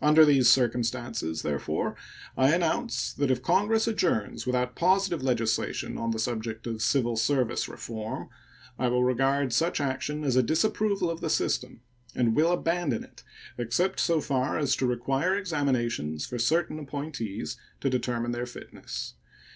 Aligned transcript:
Under 0.00 0.24
these 0.24 0.48
circumstances, 0.48 1.42
therefore, 1.42 1.96
I 2.36 2.54
announce 2.54 3.12
that 3.14 3.28
if 3.28 3.42
Congress 3.42 3.88
adjourns 3.88 4.46
without 4.46 4.76
positive 4.76 5.20
legislation 5.20 5.98
on 5.98 6.12
the 6.12 6.20
subject 6.20 6.68
of 6.68 6.80
"civil 6.80 7.16
service 7.16 7.68
reform" 7.68 8.28
I 8.78 8.86
will 8.86 9.02
regard 9.02 9.52
such 9.52 9.80
action 9.80 10.22
as 10.22 10.36
a 10.36 10.44
disapproval 10.44 11.10
of 11.10 11.20
the 11.20 11.28
system, 11.28 11.80
and 12.14 12.36
will 12.36 12.52
abandon 12.52 13.02
it, 13.02 13.24
except 13.58 13.98
so 13.98 14.20
far 14.20 14.58
as 14.58 14.76
to 14.76 14.86
require 14.86 15.34
examinations 15.36 16.24
for 16.24 16.38
certain 16.38 16.78
appointees, 16.78 17.56
to 17.80 17.90
determine 17.90 18.30
their 18.30 18.46
fitness. 18.46 19.14